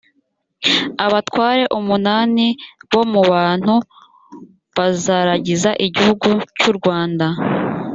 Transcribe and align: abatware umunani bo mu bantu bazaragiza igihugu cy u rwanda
abatware 1.05 1.63
umunani 1.79 2.47
bo 2.91 3.01
mu 3.11 3.21
bantu 3.31 3.75
bazaragiza 4.77 5.69
igihugu 5.85 6.27
cy 6.59 6.65
u 6.71 6.73
rwanda 6.77 7.27